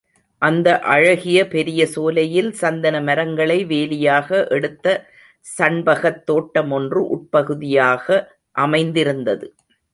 [0.41, 5.05] அந்த அழகிய பெரிய சோலையில் சந்தன மரங்களை வேலியாக எடுத்த
[5.57, 8.07] சண்பகத் தோட்டமொன்று உட்பகுதியாக
[8.51, 9.47] அமைந்திருந்தது.